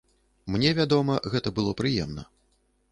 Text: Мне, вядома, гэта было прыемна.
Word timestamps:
Мне, 0.53 0.71
вядома, 0.79 1.19
гэта 1.35 1.55
было 1.59 1.77
прыемна. 1.85 2.29